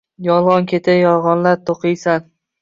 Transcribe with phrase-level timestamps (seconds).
[0.27, 2.27] Yolgʻon ketidan yolgʻonlar toʻqiysan.